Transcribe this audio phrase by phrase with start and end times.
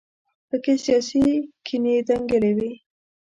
[0.47, 1.25] په کې سیاسي
[1.65, 2.71] کینې دنګلې وي.